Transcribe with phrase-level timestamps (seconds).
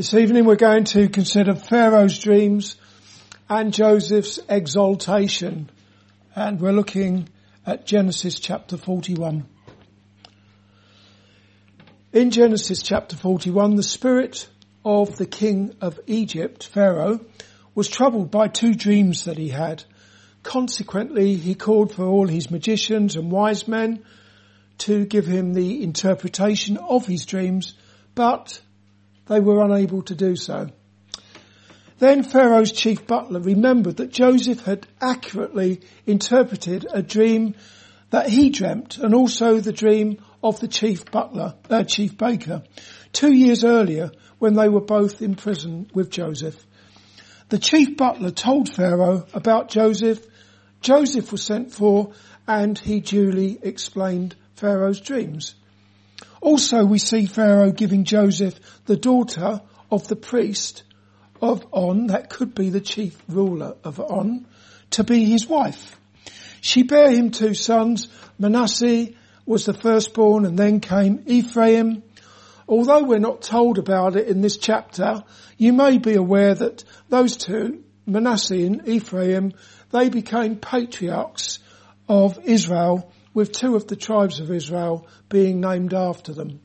[0.00, 2.76] This evening we're going to consider Pharaoh's dreams
[3.50, 5.68] and Joseph's exaltation.
[6.34, 7.28] And we're looking
[7.66, 9.46] at Genesis chapter 41.
[12.14, 14.48] In Genesis chapter 41, the spirit
[14.86, 17.20] of the king of Egypt, Pharaoh,
[17.74, 19.84] was troubled by two dreams that he had.
[20.42, 24.02] Consequently, he called for all his magicians and wise men
[24.78, 27.74] to give him the interpretation of his dreams,
[28.14, 28.62] but
[29.30, 30.66] they were unable to do so.
[32.00, 37.54] Then Pharaoh's chief butler remembered that Joseph had accurately interpreted a dream
[38.10, 42.64] that he dreamt and also the dream of the chief butler, uh, chief baker,
[43.12, 44.10] two years earlier
[44.40, 46.66] when they were both in prison with Joseph.
[47.50, 50.26] The chief butler told Pharaoh about Joseph.
[50.80, 52.14] Joseph was sent for
[52.48, 55.54] and he duly explained Pharaoh's dreams.
[56.40, 60.84] Also we see Pharaoh giving Joseph the daughter of the priest
[61.40, 64.46] of On, that could be the chief ruler of On,
[64.90, 65.98] to be his wife.
[66.60, 68.08] She bare him two sons.
[68.38, 69.08] Manasseh
[69.46, 72.02] was the firstborn and then came Ephraim.
[72.68, 75.24] Although we're not told about it in this chapter,
[75.56, 79.52] you may be aware that those two, Manasseh and Ephraim,
[79.90, 81.58] they became patriarchs
[82.08, 86.60] of Israel with two of the tribes of Israel being named after them.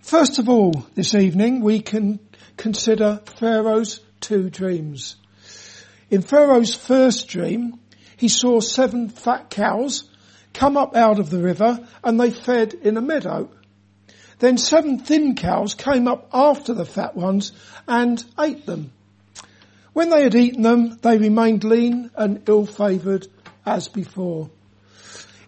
[0.00, 2.20] First of all, this evening we can
[2.56, 5.16] consider Pharaoh's two dreams.
[6.10, 7.78] In Pharaoh's first dream,
[8.16, 10.04] he saw seven fat cows
[10.52, 13.50] come up out of the river and they fed in a meadow.
[14.38, 17.52] Then seven thin cows came up after the fat ones
[17.86, 18.92] and ate them.
[19.92, 23.26] When they had eaten them, they remained lean and ill-favoured
[23.66, 24.50] as before.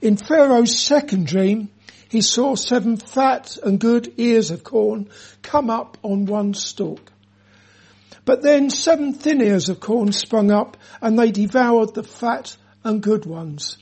[0.01, 1.69] In Pharaoh's second dream,
[2.09, 5.11] he saw seven fat and good ears of corn
[5.43, 7.13] come up on one stalk.
[8.25, 13.03] But then seven thin ears of corn sprung up and they devoured the fat and
[13.03, 13.77] good ones.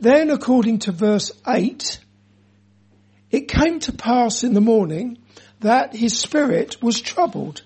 [0.00, 2.00] Then according to verse 8,
[3.30, 5.18] it came to pass in the morning
[5.60, 7.62] that his spirit was troubled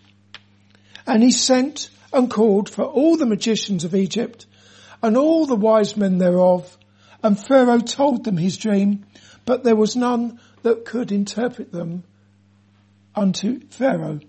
[1.06, 4.46] and he sent and called for all the magicians of Egypt
[5.02, 6.76] and all the wise men thereof
[7.22, 9.06] and Pharaoh told them his dream,
[9.44, 12.04] but there was none that could interpret them
[13.14, 14.20] unto Pharaoh.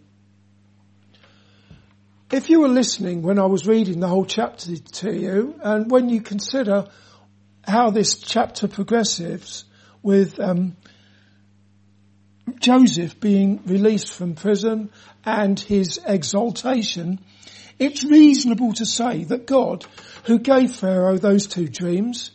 [2.31, 6.09] If you were listening when I was reading the whole chapter to you, and when
[6.09, 6.87] you consider
[7.67, 9.65] how this chapter progresses
[10.01, 10.77] with um,
[12.59, 14.91] Joseph being released from prison
[15.25, 17.19] and his exaltation,
[17.79, 19.85] it's reasonable to say that God,
[20.25, 22.31] who gave Pharaoh those two dreams,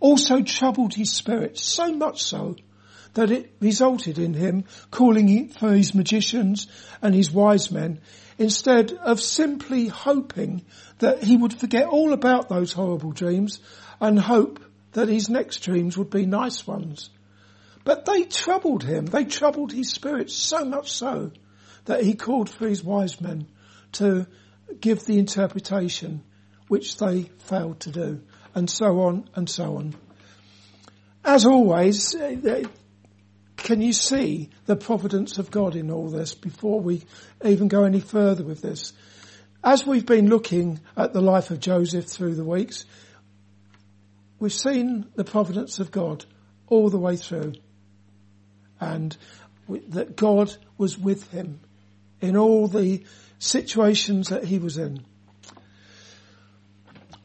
[0.00, 2.56] also troubled his spirit so much so
[3.14, 6.68] that it resulted in him calling for his magicians
[7.02, 8.00] and his wise men
[8.38, 10.64] instead of simply hoping
[10.98, 13.60] that he would forget all about those horrible dreams
[14.00, 14.60] and hope
[14.92, 17.10] that his next dreams would be nice ones.
[17.84, 19.06] But they troubled him.
[19.06, 21.32] They troubled his spirit so much so
[21.86, 23.48] that he called for his wise men
[23.92, 24.26] to
[24.80, 26.22] give the interpretation
[26.68, 28.20] which they failed to do
[28.54, 29.94] and so on and so on.
[31.24, 32.64] As always, uh,
[33.56, 37.02] can you see the providence of God in all this before we
[37.44, 38.92] even go any further with this?
[39.62, 42.86] As we've been looking at the life of Joseph through the weeks,
[44.38, 46.24] we've seen the providence of God
[46.68, 47.54] all the way through
[48.80, 49.16] and
[49.88, 51.60] that God was with him
[52.20, 53.04] in all the
[53.38, 55.04] situations that he was in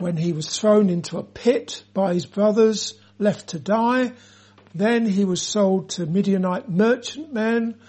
[0.04, 4.12] when he was thrown into a pit by his brothers, left to die.
[4.76, 7.80] Then he was sold to Midianite merchantmen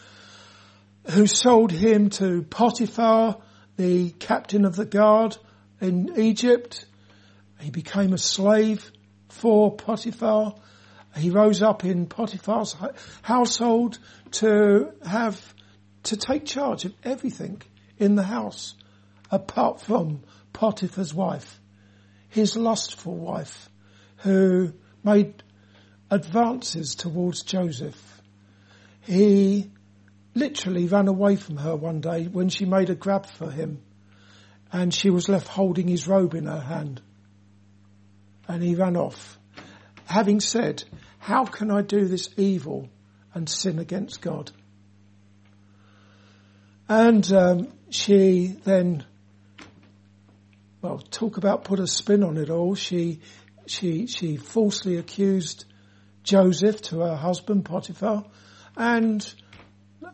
[1.10, 3.38] who sold him to Potiphar,
[3.76, 5.36] the captain of the guard
[5.80, 6.86] in Egypt.
[7.58, 8.92] He became a slave
[9.28, 10.54] for Potiphar.
[11.16, 12.76] He rose up in Potiphar's
[13.22, 13.98] household
[14.32, 15.54] to have,
[16.04, 17.60] to take charge of everything
[17.98, 18.76] in the house
[19.32, 20.22] apart from
[20.52, 21.58] Potiphar's wife
[22.34, 23.68] his lustful wife
[24.16, 24.72] who
[25.04, 25.40] made
[26.10, 28.20] advances towards Joseph.
[29.02, 29.70] He
[30.34, 33.82] literally ran away from her one day when she made a grab for him
[34.72, 37.00] and she was left holding his robe in her hand.
[38.48, 39.38] And he ran off,
[40.06, 40.82] having said,
[41.20, 42.88] how can I do this evil
[43.32, 44.50] and sin against God?
[46.88, 49.06] And um, she then
[50.84, 52.74] well, talk about put a spin on it all.
[52.74, 53.20] She,
[53.66, 55.64] she, she falsely accused
[56.24, 58.22] Joseph to her husband Potiphar
[58.76, 59.34] and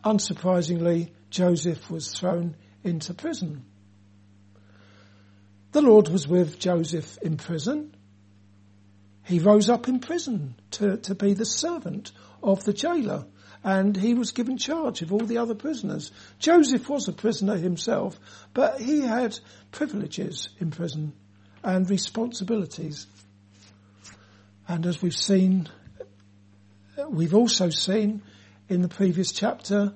[0.05, 3.65] unsurprisingly, Joseph was thrown into prison.
[5.73, 7.97] The Lord was with Joseph in prison.
[9.25, 12.13] He rose up in prison to, to be the servant
[12.45, 13.27] of the jailer
[13.63, 16.11] and he was given charge of all the other prisoners.
[16.39, 18.19] Joseph was a prisoner himself,
[18.55, 19.39] but he had
[19.71, 21.13] privileges in prison
[21.63, 23.07] and responsibilities.
[24.67, 25.69] And as we've seen,
[27.09, 28.23] we've also seen
[28.69, 29.93] in the previous chapter,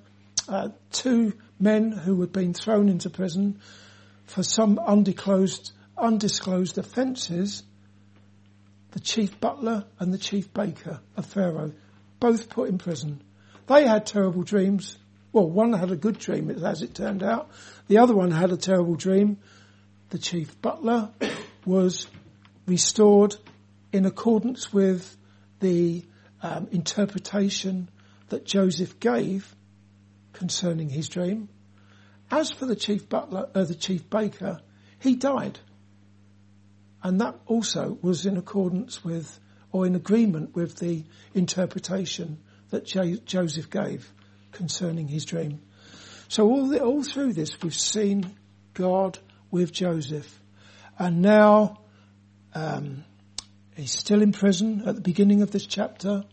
[0.48, 3.60] uh, two men who had been thrown into prison
[4.26, 7.62] for some undisclosed, undisclosed offences,
[8.90, 11.72] the chief butler and the chief baker of Pharaoh,
[12.20, 13.22] both put in prison.
[13.66, 14.98] They had terrible dreams.
[15.32, 17.50] Well, one had a good dream, as it turned out.
[17.88, 19.38] The other one had a terrible dream.
[20.10, 21.10] The chief butler
[21.66, 22.06] was
[22.66, 23.36] restored
[23.92, 25.16] in accordance with
[25.60, 26.04] the
[26.42, 27.88] um, interpretation
[28.28, 29.54] that Joseph gave
[30.32, 31.48] concerning his dream.
[32.30, 34.60] As for the chief butler, uh, the chief baker,
[34.98, 35.58] he died.
[37.02, 39.38] And that also was in accordance with,
[39.72, 42.38] or in agreement with the interpretation
[42.74, 44.12] that jo- Joseph gave
[44.52, 45.60] concerning his dream.
[46.28, 48.30] So all, the, all through this, we've seen
[48.72, 49.18] God
[49.50, 50.40] with Joseph.
[50.98, 51.78] And now,
[52.54, 53.04] um,
[53.76, 56.24] he's still in prison at the beginning of this chapter.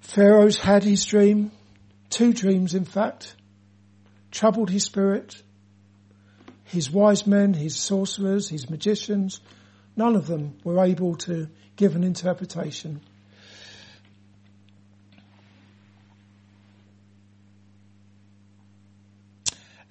[0.00, 1.50] Pharaoh's had his dream,
[2.10, 3.34] two dreams in fact,
[4.30, 5.42] troubled his spirit.
[6.64, 9.40] His wise men, his sorcerers, his magicians,
[9.96, 13.00] none of them were able to give an interpretation.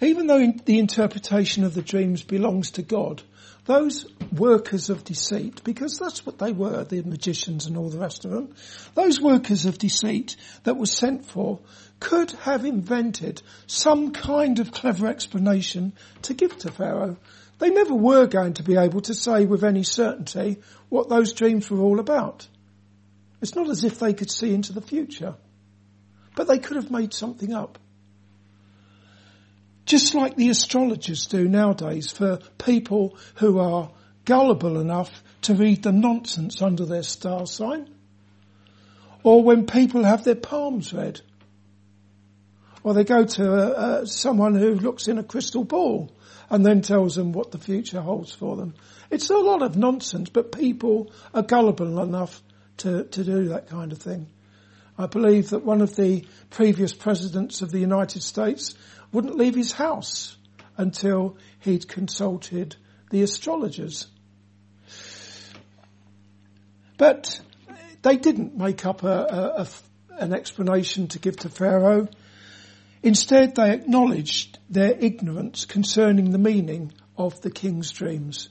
[0.02, 3.24] Even though the interpretation of the dreams belongs to God,
[3.66, 8.26] those workers of deceit, because that's what they were, the magicians and all the rest
[8.26, 8.54] of them,
[8.94, 11.60] those workers of deceit that were sent for
[12.00, 15.94] could have invented some kind of clever explanation
[16.24, 17.18] to give to Pharaoh.
[17.58, 20.58] They never were going to be able to say with any certainty
[20.90, 22.48] what those dreams were all about.
[23.42, 25.36] It's not as if they could see into the future,
[26.36, 27.80] but they could have made something up.
[29.86, 33.92] Just like the astrologers do nowadays for people who are
[34.26, 37.90] gullible enough to read the nonsense under their star sign.
[39.24, 41.22] Or when people have their palms read.
[42.84, 46.12] Or they go to uh, uh, someone who looks in a crystal ball
[46.50, 48.76] and then tells them what the future holds for them.
[49.10, 52.42] It's a lot of nonsense, but people are gullible enough
[52.78, 54.28] to, to do that kind of thing.
[54.98, 58.76] I believe that one of the previous presidents of the United States
[59.16, 60.36] wouldn't leave his house
[60.76, 62.76] until he'd consulted
[63.12, 64.08] the astrologers.
[66.98, 67.40] But
[68.02, 69.68] they didn't make up a, a, a,
[70.22, 72.10] an explanation to give to Pharaoh.
[73.04, 78.50] Instead, they acknowledged their ignorance concerning the meaning of the king's dreams.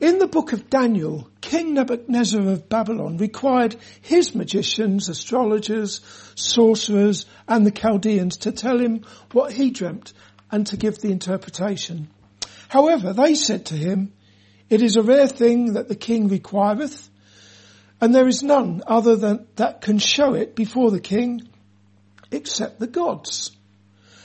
[0.00, 6.00] In the book of Daniel, King Nebuchadnezzar of Babylon required his magicians, astrologers,
[6.36, 10.14] sorcerers, and the Chaldeans to tell him what he dreamt
[10.50, 12.08] and to give the interpretation.
[12.68, 14.14] However, they said to him,
[14.70, 17.10] it is a rare thing that the king requireth,
[18.00, 21.46] and there is none other than that can show it before the king,
[22.30, 23.50] except the gods,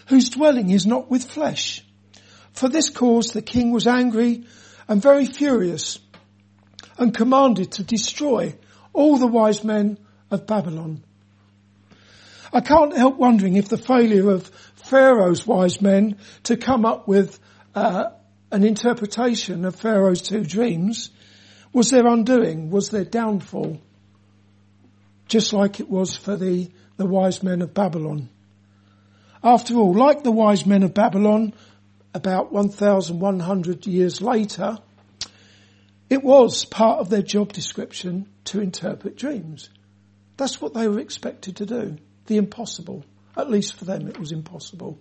[0.07, 1.83] whose dwelling is not with flesh.
[2.53, 4.45] For this cause the king was angry
[4.87, 5.99] and very furious
[6.97, 8.55] and commanded to destroy
[8.93, 9.97] all the wise men
[10.31, 11.03] of Babylon.
[12.53, 17.39] I can't help wondering if the failure of Pharaoh's wise men to come up with
[17.73, 18.11] uh,
[18.51, 21.09] an interpretation of Pharaoh's two dreams
[21.73, 23.81] was their undoing, was their downfall,
[25.27, 28.29] just like it was for the, the wise men of Babylon.
[29.43, 31.53] After all, like the wise men of Babylon,
[32.15, 34.77] about 1,100 years later,
[36.09, 39.69] it was part of their job description to interpret dreams.
[40.37, 41.97] That's what they were expected to do.
[42.27, 43.03] The impossible.
[43.35, 44.97] At least for them it was impossible.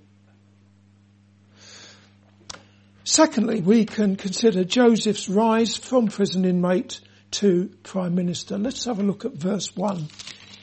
[3.04, 7.00] Secondly, we can consider Joseph's rise from prison inmate
[7.32, 8.58] to prime minister.
[8.58, 10.08] Let's have a look at verse 1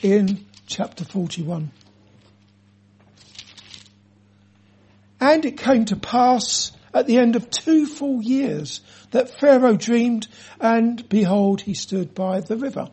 [0.01, 1.71] in chapter 41.
[5.21, 10.27] And it came to pass at the end of two full years that Pharaoh dreamed
[10.59, 12.89] and behold he stood by the river.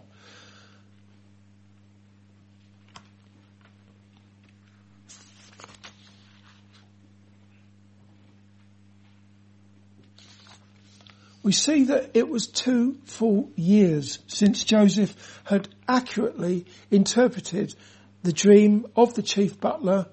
[11.49, 17.75] we see that it was two full years since Joseph had accurately interpreted
[18.23, 20.09] the dream of the chief butler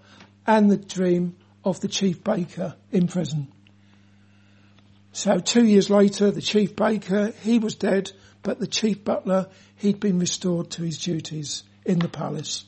[0.48, 3.52] and the dream of the chief baker in prison.
[5.12, 8.12] So two years later, the chief baker, he was dead,
[8.44, 12.66] but the chief butler, he'd been restored to his duties in the palace.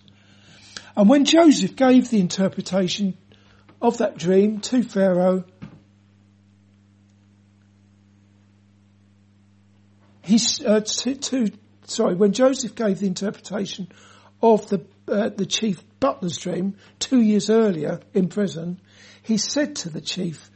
[0.96, 3.16] And when Joseph gave the interpretation
[3.82, 5.44] of that dream to Pharaoh,
[10.24, 11.52] he, uh, to, to,
[11.86, 13.90] sorry, when Joseph gave the interpretation
[14.42, 18.80] of the, uh, the chief butler's dream two years earlier in prison,
[19.24, 20.50] he said to the chief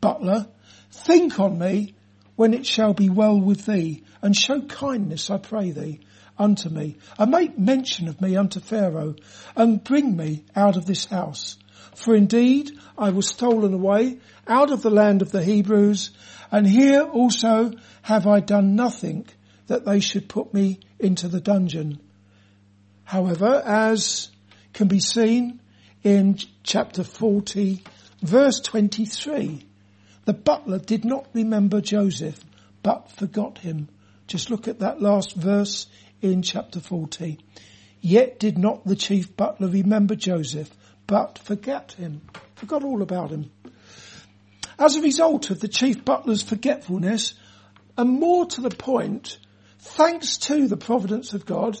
[0.00, 0.46] butler,
[0.90, 1.94] think on me
[2.36, 6.00] when it shall be well with thee and show kindness, I pray thee,
[6.38, 9.14] unto me and make mention of me unto Pharaoh
[9.54, 11.56] and bring me out of this house.
[11.94, 16.10] For indeed I was stolen away out of the land of the Hebrews
[16.50, 19.26] and here also have I done nothing
[19.66, 22.00] that they should put me into the dungeon.
[23.04, 24.30] However, as
[24.72, 25.60] can be seen
[26.02, 27.82] in chapter 40
[28.22, 29.66] verse 23,
[30.24, 32.42] the butler did not remember Joseph,
[32.82, 33.88] but forgot him.
[34.26, 35.86] Just look at that last verse
[36.22, 37.38] in chapter 40.
[38.00, 40.74] Yet did not the chief butler remember Joseph,
[41.06, 42.22] but forget him,
[42.54, 43.50] forgot all about him.
[44.78, 47.34] As a result of the chief butler's forgetfulness,
[47.96, 49.38] and more to the point,
[49.78, 51.78] thanks to the providence of God,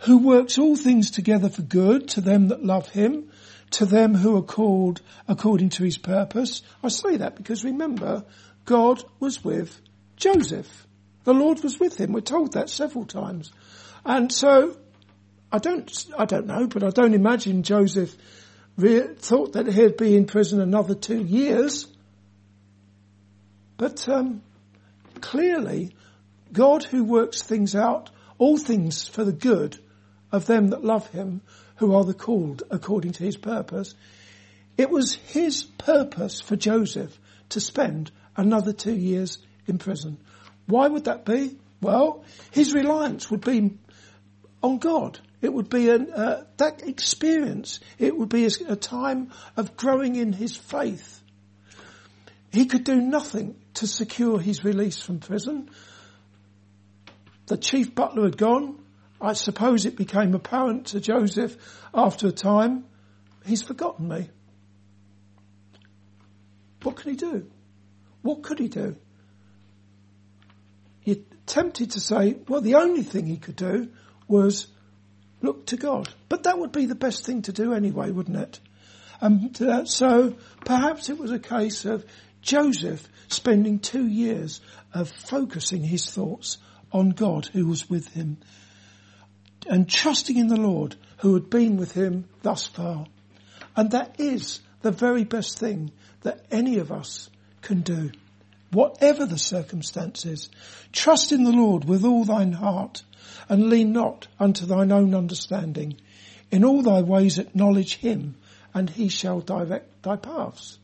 [0.00, 3.30] who works all things together for good to them that love him,
[3.70, 6.62] to them who are called according to his purpose.
[6.82, 8.24] I say that because remember,
[8.64, 9.78] God was with
[10.16, 10.86] Joseph.
[11.24, 12.12] The Lord was with him.
[12.12, 13.52] We're told that several times.
[14.04, 14.76] And so,
[15.52, 18.16] I don't, I don't know, but I don't imagine Joseph
[18.78, 21.86] re- thought that he'd be in prison another two years.
[23.76, 24.42] But, um,
[25.20, 25.94] clearly,
[26.52, 29.78] God who works things out, all things for the good
[30.32, 31.40] of them that love him,
[31.76, 33.94] who are the called according to his purpose,
[34.76, 37.18] it was his purpose for Joseph
[37.50, 40.18] to spend another two years in prison.
[40.66, 41.58] Why would that be?
[41.80, 43.78] Well, his reliance would be
[44.62, 45.18] on God.
[45.40, 47.80] It would be an, uh, that experience.
[47.98, 51.22] It would be a, a time of growing in his faith.
[52.52, 55.70] He could do nothing to secure his release from prison.
[57.46, 58.79] The chief butler had gone.
[59.20, 61.56] I suppose it became apparent to Joseph
[61.92, 62.84] after a time,
[63.44, 64.30] he's forgotten me.
[66.82, 67.50] What can he do?
[68.22, 68.96] What could he do?
[71.04, 73.90] You're tempted to say, well, the only thing he could do
[74.26, 74.68] was
[75.42, 76.08] look to God.
[76.28, 78.60] But that would be the best thing to do anyway, wouldn't it?
[79.20, 82.04] And uh, so perhaps it was a case of
[82.40, 84.60] Joseph spending two years
[84.94, 86.56] of focusing his thoughts
[86.90, 88.38] on God who was with him
[89.68, 93.06] and trusting in the Lord who had been with him thus far.
[93.76, 97.30] And that is the very best thing that any of us
[97.62, 98.10] can do.
[98.72, 100.48] Whatever the circumstances,
[100.92, 103.02] trust in the Lord with all thine heart
[103.48, 105.96] and lean not unto thine own understanding.
[106.50, 108.36] In all thy ways acknowledge him
[108.72, 110.78] and he shall direct thy paths.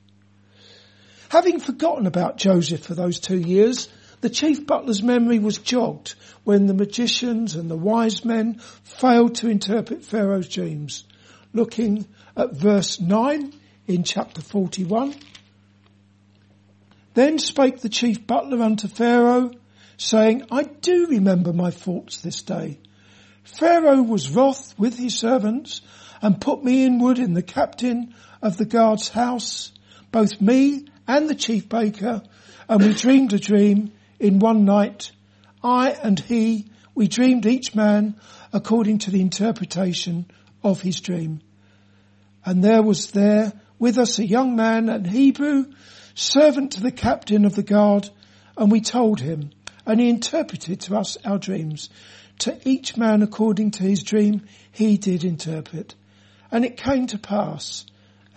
[1.28, 3.88] Having forgotten about Joseph for those two years,
[4.20, 9.48] the chief butler's memory was jogged when the magicians and the wise men failed to
[9.48, 11.04] interpret Pharaoh's dreams.
[11.52, 12.06] Looking
[12.36, 13.52] at verse 9
[13.86, 15.14] in chapter 41.
[17.14, 19.52] Then spake the chief butler unto Pharaoh,
[19.96, 22.78] saying, I do remember my faults this day.
[23.44, 25.80] Pharaoh was wroth with his servants
[26.20, 29.72] and put me inward in the captain of the guard's house,
[30.10, 32.22] both me and the chief baker,
[32.68, 35.12] and we dreamed a dream in one night.
[35.62, 38.16] I and he, we dreamed each man
[38.52, 40.26] according to the interpretation
[40.62, 41.40] of his dream.
[42.44, 45.66] And there was there with us a young man, an Hebrew,
[46.14, 48.08] servant to the captain of the guard,
[48.56, 49.50] and we told him,
[49.84, 51.90] and he interpreted to us our dreams.
[52.40, 55.94] To each man according to his dream he did interpret.
[56.50, 57.86] And it came to pass,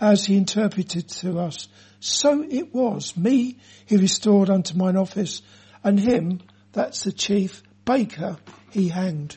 [0.00, 1.68] as he interpreted to us,
[2.00, 3.16] so it was.
[3.16, 5.42] Me he restored unto mine office,
[5.82, 6.40] and him,
[6.72, 8.38] that's the chief baker,
[8.70, 9.36] he hanged.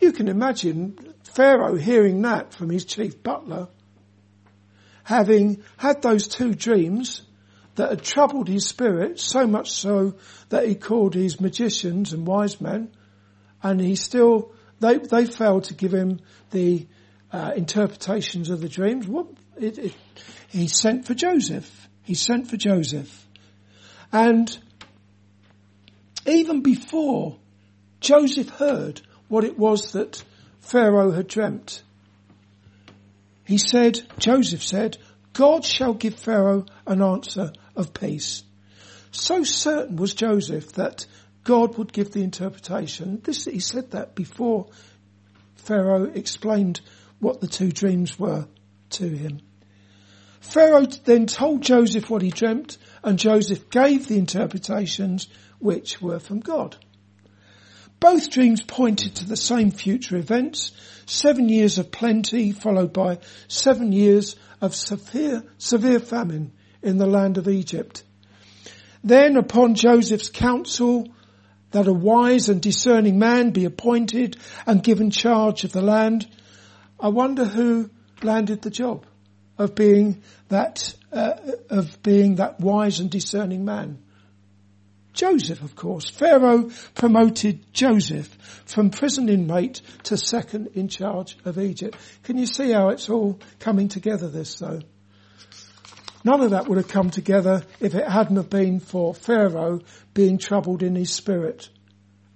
[0.00, 3.68] You can imagine Pharaoh hearing that from his chief butler,
[5.04, 7.22] having had those two dreams,
[7.76, 10.14] that had troubled his spirit so much so
[10.50, 12.90] that he called his magicians and wise men
[13.62, 16.86] and he still, they, they failed to give him the
[17.32, 19.06] uh, interpretations of the dreams.
[19.06, 19.94] What, it, it,
[20.48, 21.88] he sent for Joseph.
[22.02, 23.26] He sent for Joseph.
[24.10, 24.54] And
[26.26, 27.38] even before
[28.00, 30.22] Joseph heard what it was that
[30.60, 31.82] Pharaoh had dreamt,
[33.44, 34.98] he said, Joseph said,
[35.32, 38.44] God shall give Pharaoh an answer of peace.
[39.10, 41.06] So certain was Joseph that
[41.44, 43.20] God would give the interpretation.
[43.22, 44.68] This, he said that before
[45.56, 46.80] Pharaoh explained
[47.18, 48.46] what the two dreams were
[48.90, 49.40] to him.
[50.40, 55.28] Pharaoh then told Joseph what he dreamt and Joseph gave the interpretations
[55.62, 56.76] which were from God.
[58.00, 60.72] Both dreams pointed to the same future events,
[61.06, 66.52] seven years of plenty followed by seven years of severe, severe famine
[66.82, 68.02] in the land of Egypt.
[69.04, 71.08] Then upon Joseph's counsel
[71.70, 76.28] that a wise and discerning man be appointed and given charge of the land,
[76.98, 77.88] I wonder who
[78.22, 79.06] landed the job
[79.58, 81.34] of being that, uh,
[81.70, 83.98] of being that wise and discerning man.
[85.12, 86.08] Joseph, of course.
[86.08, 88.28] Pharaoh promoted Joseph
[88.66, 91.96] from prison inmate to second in charge of Egypt.
[92.22, 94.80] Can you see how it's all coming together this though?
[96.24, 99.80] None of that would have come together if it hadn't have been for Pharaoh
[100.14, 101.68] being troubled in his spirit.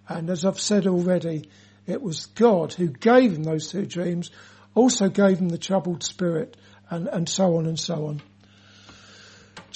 [0.08, 1.48] And as I've said already,
[1.86, 4.30] it was God who gave him those two dreams,
[4.74, 6.56] also gave him the troubled spirit,
[6.90, 8.22] and, and so on and so on.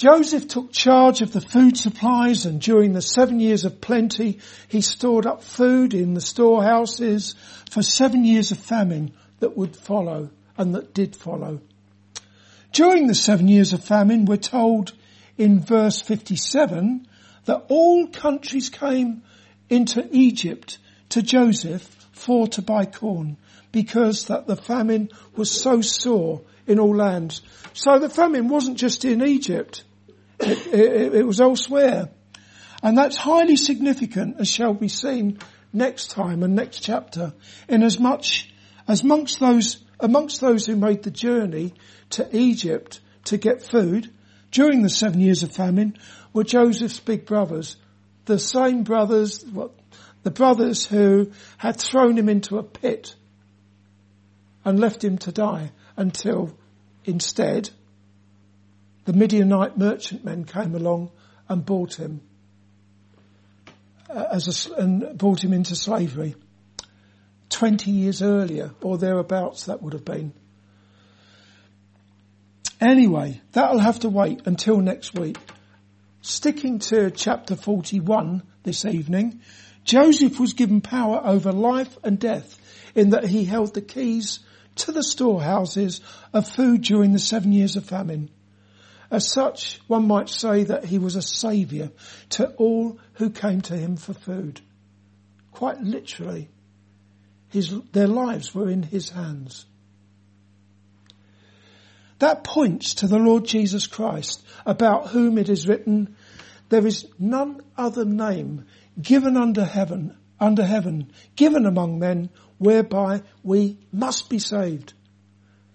[0.01, 4.81] Joseph took charge of the food supplies and during the seven years of plenty, he
[4.81, 7.35] stored up food in the storehouses
[7.69, 11.61] for seven years of famine that would follow and that did follow.
[12.71, 14.91] During the seven years of famine, we're told
[15.37, 17.07] in verse 57
[17.45, 19.21] that all countries came
[19.69, 20.79] into Egypt
[21.09, 23.37] to Joseph for to buy corn
[23.71, 27.43] because that the famine was so sore in all lands.
[27.73, 29.83] So the famine wasn't just in Egypt.
[30.43, 32.09] It, it, was elsewhere.
[32.81, 35.39] And that's highly significant as shall be seen
[35.73, 37.33] next time and next chapter
[37.67, 38.53] in as much
[38.87, 41.73] as amongst those, amongst those who made the journey
[42.11, 44.11] to Egypt to get food
[44.51, 45.97] during the seven years of famine
[46.33, 47.77] were Joseph's big brothers.
[48.25, 49.45] The same brothers,
[50.23, 53.15] the brothers who had thrown him into a pit
[54.63, 56.55] and left him to die until
[57.05, 57.69] instead
[59.05, 61.11] the Midianite merchantmen came along
[61.49, 62.21] and bought him
[64.09, 66.35] uh, as a, and brought him into slavery.
[67.49, 70.33] Twenty years earlier, or thereabouts, that would have been.
[72.79, 75.37] Anyway, that'll have to wait until next week.
[76.21, 79.41] Sticking to chapter 41 this evening,
[79.83, 82.57] Joseph was given power over life and death
[82.95, 84.39] in that he held the keys
[84.75, 86.01] to the storehouses
[86.33, 88.29] of food during the seven years of famine.
[89.11, 91.91] As such, one might say that he was a saviour
[92.29, 94.61] to all who came to him for food.
[95.51, 96.49] Quite literally,
[97.49, 99.65] his, their lives were in his hands.
[102.19, 106.15] That points to the Lord Jesus Christ, about whom it is written,
[106.69, 108.65] there is none other name
[109.01, 114.93] given under heaven, under heaven, given among men, whereby we must be saved.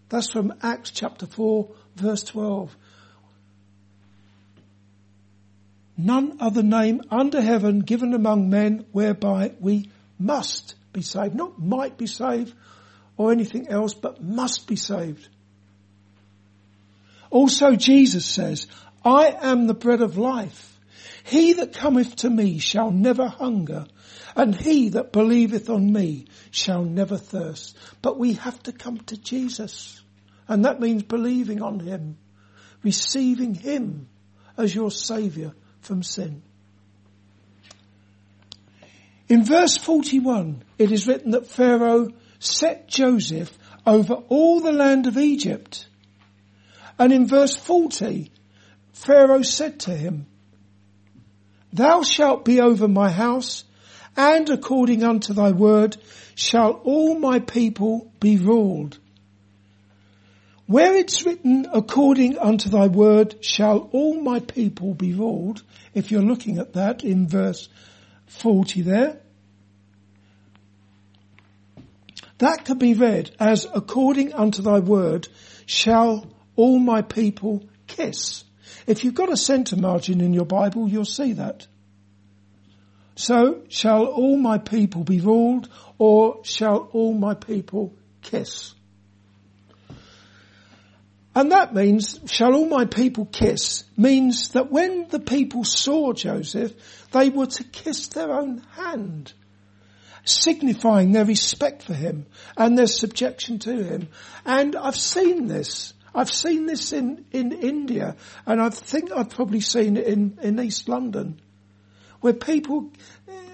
[0.09, 2.75] That's from Acts chapter 4 verse 12.
[5.97, 11.35] None other name under heaven given among men whereby we must be saved.
[11.35, 12.55] Not might be saved
[13.17, 15.29] or anything else, but must be saved.
[17.31, 18.67] Also Jesus says,
[19.05, 20.79] I am the bread of life.
[21.25, 23.87] He that cometh to me shall never hunger,
[24.37, 27.77] and he that believeth on me shall never thirst.
[28.01, 30.01] But we have to come to Jesus.
[30.47, 32.17] And that means believing on him,
[32.85, 34.09] receiving him
[34.57, 35.53] as your saviour
[35.87, 36.43] from sin.
[39.29, 45.17] In verse 41, it is written that Pharaoh set Joseph over all the land of
[45.17, 45.87] Egypt.
[46.99, 48.31] And in verse 40,
[48.93, 50.27] Pharaoh said to him,
[51.73, 53.65] Thou shalt be over my house,
[54.17, 55.97] and according unto thy word
[56.35, 58.99] shall all my people be ruled.
[60.67, 65.63] Where it's written, according unto thy word shall all my people be ruled,
[65.95, 67.69] if you're looking at that in verse
[68.27, 69.21] 40 there,
[72.39, 75.29] that could be read as according unto thy word
[75.67, 76.27] shall
[76.57, 78.45] all my people kiss.
[78.87, 81.67] If you've got a centre margin in your Bible, you'll see that.
[83.15, 88.76] So shall all my people be ruled or shall all my people kiss?
[91.37, 96.73] And that means, shall all my people kiss, means that when the people saw Joseph,
[97.13, 99.35] they were to kiss their own hand.
[100.25, 104.09] signifying their respect for him and their subjection to him.
[104.45, 105.95] And I've seen this.
[106.15, 110.59] I've seen this in, in India and I think I've probably seen it in, in
[110.59, 111.41] East London
[112.23, 112.91] where people,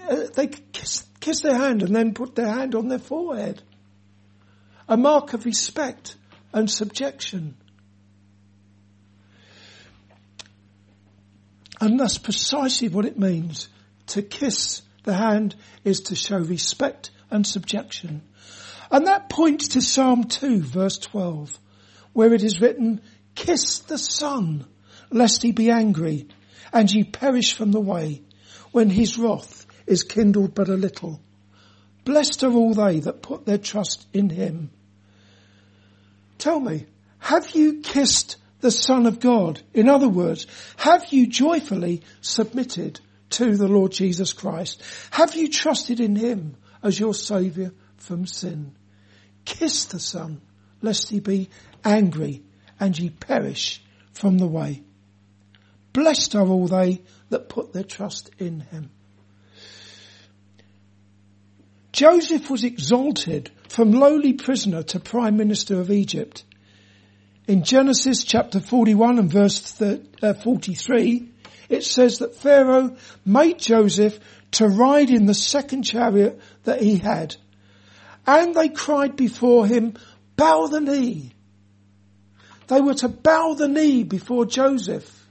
[0.09, 3.61] uh, they kiss, kiss their hand and then put their hand on their forehead.
[4.87, 6.15] A mark of respect
[6.53, 7.55] and subjection.
[11.81, 13.67] And that's precisely what it means
[14.07, 18.21] to kiss the hand is to show respect and subjection.
[18.91, 21.57] And that points to Psalm 2 verse 12
[22.13, 23.01] where it is written,
[23.35, 24.65] kiss the son
[25.11, 26.27] lest he be angry
[26.71, 28.21] and ye perish from the way
[28.71, 31.19] when his wrath is kindled but a little.
[32.05, 34.71] Blessed are all they that put their trust in him.
[36.37, 36.85] Tell me,
[37.19, 39.61] have you kissed the Son of God?
[39.73, 40.47] In other words,
[40.77, 42.99] have you joyfully submitted
[43.31, 44.81] to the Lord Jesus Christ?
[45.11, 48.75] Have you trusted in Him as your Saviour from sin?
[49.43, 50.41] Kiss the Son,
[50.81, 51.49] lest he be
[51.83, 52.41] angry
[52.79, 54.81] and ye perish from the way.
[55.91, 58.91] Blessed are all they that put their trust in Him.
[61.91, 66.45] Joseph was exalted from lowly prisoner to prime minister of Egypt.
[67.45, 71.29] In Genesis chapter 41 and verse uh, 43,
[71.67, 74.19] it says that Pharaoh made Joseph
[74.51, 77.35] to ride in the second chariot that he had.
[78.25, 79.95] And they cried before him,
[80.37, 81.33] bow the knee.
[82.67, 85.27] They were to bow the knee before Joseph.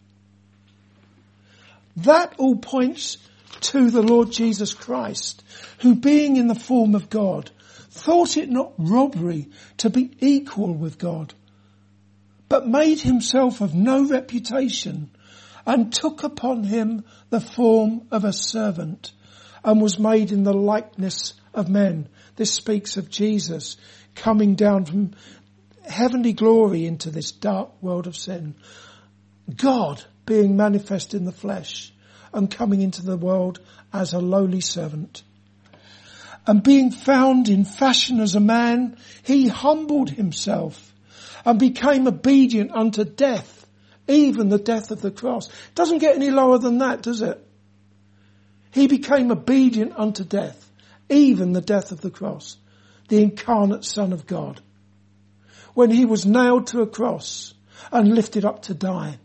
[1.97, 3.17] That all points
[3.61, 5.43] to the Lord Jesus Christ,
[5.79, 7.51] who being in the form of God,
[7.91, 9.49] thought it not robbery
[9.79, 11.33] to be equal with God,
[12.53, 15.09] but made himself of no reputation
[15.65, 19.11] and took upon him the form of a servant
[19.65, 22.07] and was made in the likeness of men.
[22.37, 23.79] This speaks of Jesus
[24.15, 25.13] coming down from
[25.89, 28.55] heavenly glory into this dark world of sin.
[29.57, 31.91] God being manifest in the flesh
[32.35, 33.61] and coming into the world
[33.95, 35.23] as a lowly servant.
[36.47, 40.92] And being found in fashion as a man, he humbled himself
[41.45, 43.63] and became obedient unto death
[44.09, 45.49] even the death of the cross.
[45.75, 47.45] Doesn't get any lower than that, does it?
[48.73, 50.71] He became obedient unto death,
[51.09, 52.57] even the death of the cross,
[53.09, 54.61] the incarnate Son of God.
[55.75, 57.55] When he was nailed to a cross
[57.91, 59.19] and lifted up to die.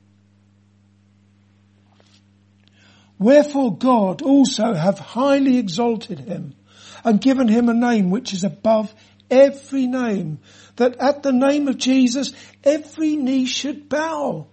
[3.20, 6.54] Wherefore God also have highly exalted him
[7.04, 8.94] and given him a name which is above
[9.30, 10.40] every name,
[10.76, 14.48] that at the name of Jesus every knee should bow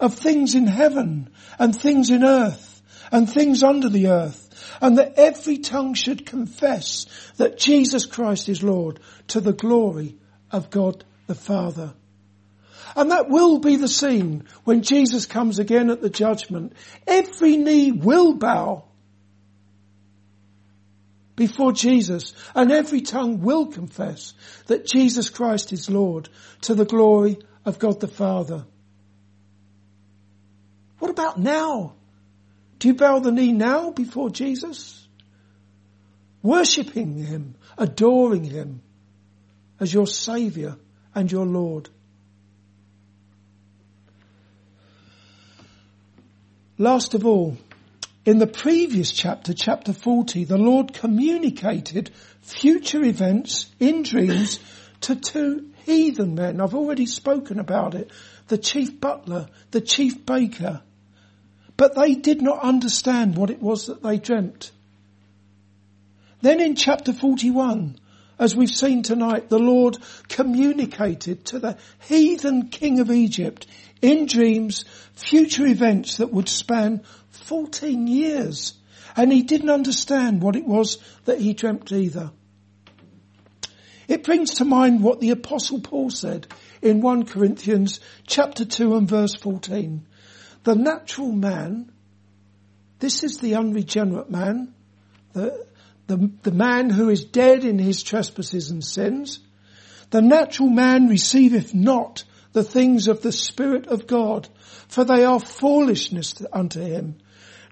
[0.00, 4.44] of things in heaven and things in earth and things under the earth
[4.80, 10.16] and that every tongue should confess that Jesus Christ is Lord to the glory
[10.50, 11.94] of God the Father.
[12.96, 16.74] And that will be the scene when Jesus comes again at the judgment.
[17.06, 18.84] Every knee will bow
[21.36, 24.34] before Jesus and every tongue will confess
[24.66, 26.28] that Jesus Christ is Lord
[26.62, 28.64] to the glory of God the Father.
[30.98, 31.94] What about now?
[32.78, 35.06] Do you bow the knee now before Jesus?
[36.42, 38.82] Worshipping Him, adoring Him
[39.80, 40.76] as your Saviour
[41.14, 41.88] and your Lord.
[46.76, 47.56] Last of all,
[48.24, 52.10] in the previous chapter, chapter 40, the Lord communicated
[52.40, 54.60] future events in dreams
[55.02, 56.60] to two heathen men.
[56.60, 58.10] I've already spoken about it.
[58.48, 60.82] The chief butler, the chief baker,
[61.76, 64.70] but they did not understand what it was that they dreamt.
[66.40, 67.98] Then in chapter 41,
[68.38, 73.66] as we've seen tonight, the Lord communicated to the heathen king of Egypt
[74.02, 74.84] in dreams
[75.14, 77.02] future events that would span
[77.44, 78.74] 14 years.
[79.16, 82.32] And he didn't understand what it was that he dreamt either.
[84.08, 86.46] It brings to mind what the apostle Paul said
[86.82, 90.06] in 1 Corinthians chapter 2 and verse 14.
[90.64, 91.92] The natural man,
[92.98, 94.74] this is the unregenerate man,
[95.32, 95.66] the,
[96.06, 99.40] the, the man who is dead in his trespasses and sins.
[100.10, 104.48] The natural man receiveth not the things of the Spirit of God,
[104.88, 107.16] for they are foolishness unto him.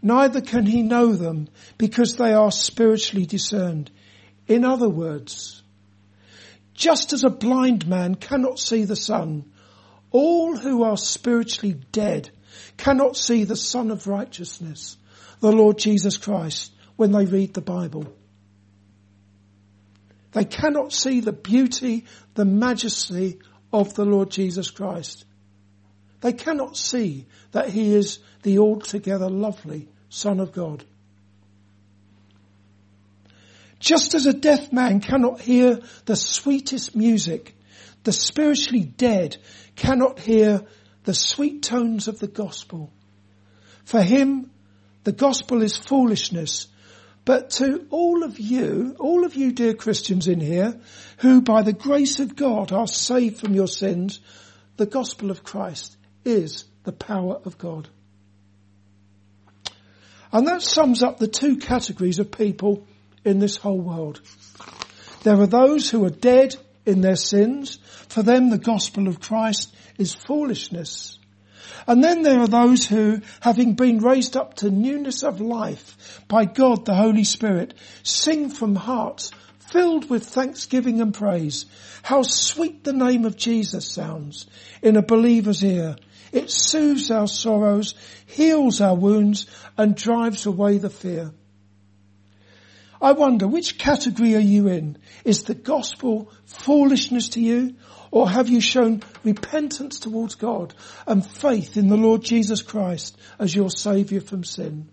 [0.02, 3.90] Neither can he know them because they are spiritually discerned.
[4.48, 5.62] In other words,
[6.74, 9.52] just as a blind man cannot see the sun,
[10.10, 12.30] all who are spiritually dead
[12.76, 14.96] cannot see the Son of Righteousness,
[15.40, 18.12] the Lord Jesus Christ, when they read the Bible.
[20.32, 23.38] They cannot see the beauty, the majesty
[23.72, 25.24] of the Lord Jesus Christ.
[26.20, 30.84] They cannot see that he is the altogether lovely Son of God.
[33.80, 37.56] Just as a deaf man cannot hear the sweetest music,
[38.04, 39.38] the spiritually dead
[39.74, 40.66] cannot hear
[41.04, 42.92] the sweet tones of the gospel.
[43.84, 44.50] For him,
[45.04, 46.68] the gospel is foolishness.
[47.24, 50.78] But to all of you, all of you dear Christians in here,
[51.18, 54.20] who by the grace of God are saved from your sins,
[54.76, 57.88] the gospel of Christ is the power of God.
[60.32, 62.86] And that sums up the two categories of people
[63.24, 64.20] in this whole world.
[65.22, 67.78] There are those who are dead in their sins.
[68.08, 71.18] For them the gospel of Christ is foolishness.
[71.86, 76.44] And then there are those who, having been raised up to newness of life by
[76.44, 79.32] God the Holy Spirit, sing from hearts
[79.72, 81.64] filled with thanksgiving and praise.
[82.02, 84.46] How sweet the name of Jesus sounds
[84.82, 85.96] in a believer's ear.
[86.32, 87.94] It soothes our sorrows,
[88.26, 91.32] heals our wounds, and drives away the fear.
[93.00, 94.96] I wonder, which category are you in?
[95.24, 97.76] Is the gospel foolishness to you?
[98.12, 100.74] Or have you shown repentance towards God
[101.06, 104.88] and faith in the Lord Jesus Christ as your saviour from sin?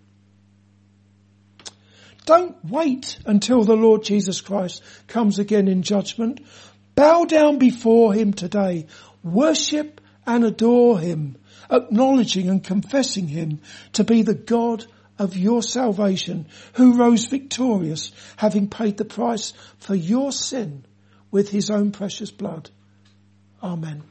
[2.24, 6.40] Don't wait until the Lord Jesus Christ comes again in judgment.
[6.94, 8.86] Bow down before Him today.
[9.22, 9.99] Worship
[10.30, 11.36] and adore Him,
[11.70, 13.60] acknowledging and confessing Him
[13.94, 14.86] to be the God
[15.18, 20.86] of your salvation, who rose victorious, having paid the price for your sin
[21.30, 22.70] with his own precious blood.
[23.62, 24.02] Amen.